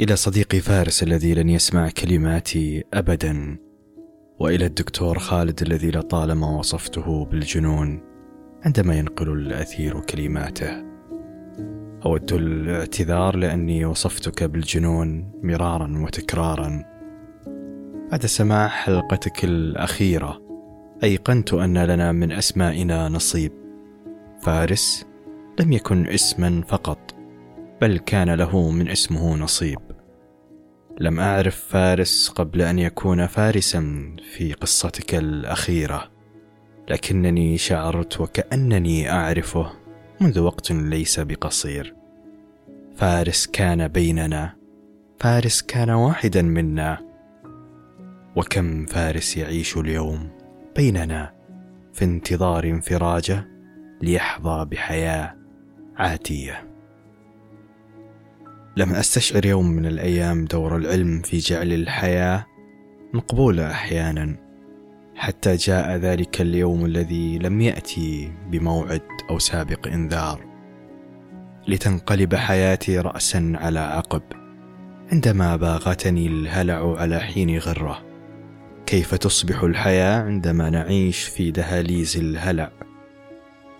إلى 0.00 0.16
صديقي 0.16 0.60
فارس 0.60 1.02
الذي 1.02 1.34
لن 1.34 1.48
يسمع 1.48 1.88
كلماتي 1.88 2.84
أبدا 2.94 3.58
وإلى 4.40 4.66
الدكتور 4.66 5.18
خالد 5.18 5.62
الذي 5.62 5.90
لطالما 5.90 6.58
وصفته 6.58 7.24
بالجنون 7.24 8.02
عندما 8.64 8.94
ينقل 8.98 9.32
الأثير 9.32 10.00
كلماته. 10.00 10.84
أود 12.06 12.32
الاعتذار 12.32 13.36
لأني 13.36 13.84
وصفتك 13.84 14.44
بالجنون 14.44 15.32
مرارا 15.42 16.02
وتكرارا. 16.04 16.84
بعد 18.10 18.26
سماع 18.26 18.68
حلقتك 18.68 19.44
الأخيرة. 19.44 20.42
أيقنت 21.02 21.54
أن 21.54 21.78
لنا 21.78 22.12
من 22.12 22.32
أسمائنا 22.32 23.08
نصيب. 23.08 23.52
فارس 24.42 25.06
لم 25.60 25.72
يكن 25.72 26.06
اسما 26.06 26.62
فقط 26.68 27.14
بل 27.80 27.98
كان 27.98 28.30
له 28.30 28.70
من 28.70 28.88
اسمه 28.88 29.36
نصيب. 29.36 29.85
لم 31.00 31.20
أعرف 31.20 31.56
فارس 31.56 32.28
قبل 32.28 32.62
أن 32.62 32.78
يكون 32.78 33.26
فارسا 33.26 34.12
في 34.32 34.52
قصتك 34.52 35.14
الأخيرة 35.14 36.10
لكنني 36.88 37.58
شعرت 37.58 38.20
وكأنني 38.20 39.10
أعرفه 39.10 39.72
منذ 40.20 40.38
وقت 40.40 40.72
ليس 40.72 41.20
بقصير. 41.20 41.94
فارس 42.96 43.46
كان 43.46 43.88
بيننا 43.88 44.56
فارس 45.20 45.62
كان 45.62 45.90
واحدا 45.90 46.42
منا. 46.42 46.98
وكم 48.36 48.86
فارس 48.86 49.36
يعيش 49.36 49.76
اليوم 49.76 50.28
بيننا 50.76 51.32
في 51.92 52.04
انتظار 52.04 52.64
انفراجه 52.64 53.48
ليحظى 54.02 54.64
بحياة 54.64 55.36
عاتية. 55.96 56.75
لم 58.78 58.94
أستشعر 58.94 59.46
يوم 59.46 59.70
من 59.70 59.86
الأيام 59.86 60.44
دور 60.44 60.76
العلم 60.76 61.22
في 61.22 61.38
جعل 61.38 61.72
الحياة 61.72 62.46
مقبولة 63.14 63.70
أحيانا 63.70 64.36
حتى 65.14 65.56
جاء 65.56 65.96
ذلك 65.96 66.40
اليوم 66.40 66.84
الذي 66.84 67.38
لم 67.38 67.60
يأتي 67.60 68.32
بموعد 68.50 69.02
أو 69.30 69.38
سابق 69.38 69.86
إنذار. 69.86 70.44
لتنقلب 71.68 72.34
حياتي 72.34 72.98
رأسا 72.98 73.52
على 73.54 73.78
عقب 73.78 74.22
عندما 75.12 75.56
باغتني 75.56 76.26
الهلع 76.26 77.00
على 77.00 77.20
حين 77.20 77.58
غرة. 77.58 78.02
كيف 78.86 79.14
تصبح 79.14 79.62
الحياة 79.62 80.22
عندما 80.22 80.70
نعيش 80.70 81.22
في 81.22 81.50
دهاليز 81.50 82.16
الهلع؟ 82.16 82.72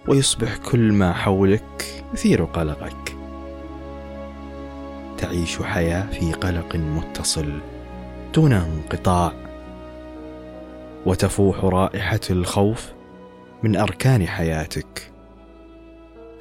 ويصبح 0.09 0.57
كل 0.57 0.93
ما 0.93 1.13
حولك 1.13 2.05
يثير 2.15 2.45
قلقك. 2.45 3.06
تعيش 5.27 5.63
حياة 5.63 6.11
في 6.11 6.33
قلق 6.33 6.77
متصل 6.77 7.61
دون 8.35 8.53
انقطاع 8.53 9.33
وتفوح 11.07 11.65
رائحة 11.65 12.21
الخوف 12.31 12.93
من 13.63 13.77
أركان 13.77 14.27
حياتك. 14.27 15.13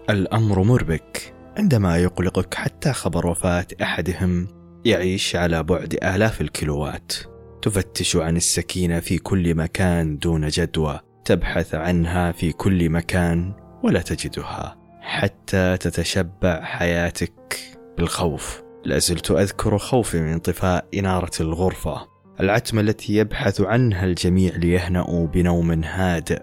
الأمر 0.09 0.63
مربك 0.63 1.33
عندما 1.57 1.97
يقلقك 1.97 2.53
حتى 2.53 2.93
خبر 2.93 3.27
وفاة 3.27 3.67
أحدهم 3.81 4.47
يعيش 4.85 5.35
على 5.35 5.63
بعد 5.63 5.93
آلاف 6.03 6.41
الكيلوات. 6.41 7.13
تفتش 7.61 8.15
عن 8.15 8.37
السكينة 8.37 8.99
في 8.99 9.17
كل 9.17 9.55
مكان 9.55 10.17
دون 10.17 10.47
جدوى 10.47 10.99
تبحث 11.25 11.75
عنها 11.75 12.31
في 12.31 12.51
كل 12.51 12.89
مكان 12.89 13.53
ولا 13.83 14.01
تجدها 14.01 14.77
حتى 15.01 15.77
تتشبع 15.77 16.61
حياتك 16.61 17.59
بالخوف. 17.97 18.64
لازلت 18.85 19.31
أذكر 19.31 19.77
خوفي 19.77 20.21
من 20.21 20.31
انطفاء 20.31 20.85
إنارة 20.93 21.31
الغرفة 21.39 22.07
العتمة 22.39 22.81
التي 22.81 23.15
يبحث 23.15 23.61
عنها 23.61 24.05
الجميع 24.05 24.55
ليهنأوا 24.55 25.27
بنوم 25.27 25.83
هادئ 25.83 26.41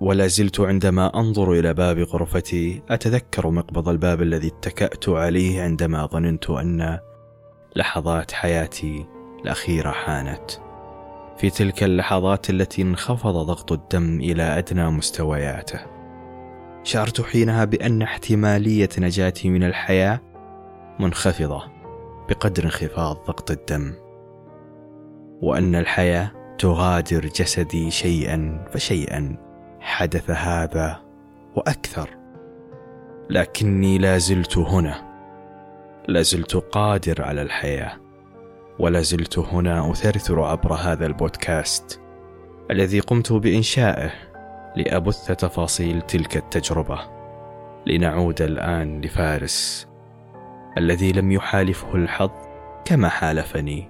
ولا 0.00 0.26
زلت 0.26 0.60
عندما 0.60 1.20
أنظر 1.20 1.52
إلى 1.52 1.74
باب 1.74 1.98
غرفتي 1.98 2.82
أتذكر 2.90 3.50
مقبض 3.50 3.88
الباب 3.88 4.22
الذي 4.22 4.46
اتكأت 4.46 5.08
عليه 5.08 5.62
عندما 5.62 6.06
ظننت 6.06 6.50
أن 6.50 6.98
لحظات 7.76 8.32
حياتي 8.32 9.06
الأخيرة 9.44 9.90
حانت. 9.90 10.50
في 11.38 11.50
تلك 11.50 11.82
اللحظات 11.82 12.50
التي 12.50 12.82
انخفض 12.82 13.34
ضغط 13.34 13.72
الدم 13.72 14.20
إلى 14.20 14.42
أدنى 14.42 14.90
مستوياته. 14.90 15.80
شعرت 16.82 17.20
حينها 17.20 17.64
بأن 17.64 18.02
احتمالية 18.02 18.88
نجاتي 18.98 19.50
من 19.50 19.64
الحياة 19.64 20.20
منخفضة 21.00 21.62
بقدر 22.28 22.64
انخفاض 22.64 23.16
ضغط 23.16 23.50
الدم 23.50 23.94
وأن 25.42 25.74
الحياة 25.74 26.32
تغادر 26.58 27.26
جسدي 27.26 27.90
شيئا 27.90 28.64
فشيئا 28.72 29.36
حدث 29.80 30.30
هذا 30.30 31.02
وأكثر. 31.56 32.10
لكني 33.30 33.98
لا 33.98 34.18
زلت 34.18 34.58
هنا 34.58 35.06
لا 36.08 36.22
زلت 36.22 36.56
قادر 36.56 37.22
على 37.22 37.42
الحياة 37.42 37.92
ولا 38.78 39.00
زلت 39.00 39.38
هنا 39.38 39.90
أثرثر 39.90 40.42
عبر 40.42 40.72
هذا 40.74 41.06
البودكاست 41.06 42.00
الذي 42.70 43.00
قمت 43.00 43.32
بإنشائه 43.32 44.10
لأبث 44.76 45.26
تفاصيل 45.26 46.02
تلك 46.02 46.36
التجربة 46.36 47.00
لنعود 47.86 48.42
الآن 48.42 49.00
لفارس 49.00 49.88
الذي 50.78 51.12
لم 51.12 51.32
يحالفه 51.32 51.94
الحظ 51.94 52.30
كما 52.84 53.08
حالفني 53.08 53.88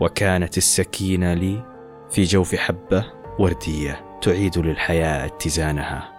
وكانت 0.00 0.58
السكينة 0.58 1.34
لي 1.34 1.64
في 2.10 2.22
جوف 2.22 2.54
حبة 2.54 3.04
وردية 3.38 4.18
تعيد 4.22 4.58
للحياة 4.58 5.26
اتزانها. 5.26 6.12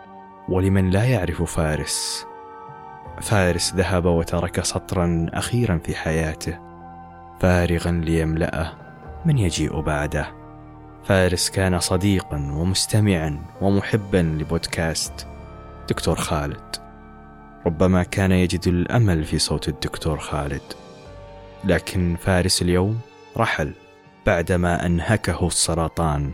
ولمن 0.50 0.90
لا 0.90 1.04
يعرف 1.04 1.44
فارس؟ 1.44 2.26
فارس 3.22 3.74
ذهب 3.76 4.06
وترك 4.06 4.64
سطرا 4.64 5.26
أخيرا 5.34 5.78
في 5.78 5.96
حياته 5.96 6.60
فارغا 7.40 7.92
ليملأه 7.92 8.74
من 9.26 9.38
يجيء 9.38 9.82
بعده. 9.82 10.28
فارس 11.04 11.50
كان 11.50 11.80
صديقا 11.80 12.38
ومستمعا 12.38 13.46
ومحبا 13.62 14.18
لبودكاست 14.18 15.28
دكتور 15.90 16.16
خالد. 16.16 16.87
ربما 17.68 18.04
كان 18.04 18.32
يجد 18.32 18.68
الأمل 18.68 19.24
في 19.26 19.40
صوت 19.40 19.68
الدكتور 19.68 20.20
خالد. 20.20 20.62
لكن 21.64 22.18
فارس 22.22 22.62
اليوم 22.62 23.00
رحل 23.38 23.74
بعدما 24.26 24.86
أنهكه 24.86 25.48
السرطان. 25.48 26.32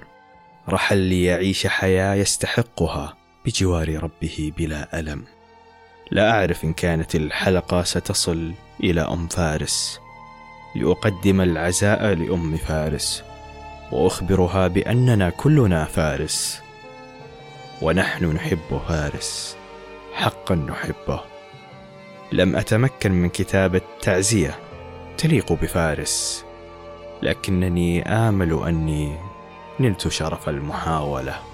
رحل 0.69 0.97
ليعيش 0.97 1.67
حياة 1.67 2.13
يستحقها 2.13 3.17
بجوار 3.45 4.03
ربه 4.03 4.51
بلا 4.57 4.99
ألم. 4.99 5.23
لا 6.11 6.31
أعرف 6.31 6.63
إن 6.63 6.73
كانت 6.73 7.15
الحلقة 7.15 7.83
ستصل 7.83 8.53
إلى 8.83 9.01
أم 9.01 9.27
فارس. 9.27 9.99
لأقدم 10.75 11.41
العزاء 11.41 12.13
لأم 12.13 12.57
فارس 12.57 13.23
وأخبرها 13.91 14.67
بأننا 14.67 15.29
كلنا 15.29 15.85
فارس. 15.85 16.61
ونحن 17.81 18.25
نحب 18.25 18.81
فارس. 18.87 19.62
حقا 20.13 20.55
نحبه. 20.55 21.19
لم 22.31 22.55
أتمكن 22.55 23.11
من 23.11 23.29
كتابة 23.29 23.81
تعزيه 24.01 24.59
تليق 25.17 25.53
بفارس. 25.53 26.45
لكنني 27.21 28.01
آمل 28.01 28.63
أني 28.67 29.17
نلت 29.79 30.07
شرف 30.07 30.49
المحاولة. 30.49 31.52